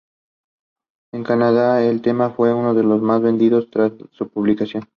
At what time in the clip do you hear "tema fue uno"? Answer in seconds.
2.01-2.73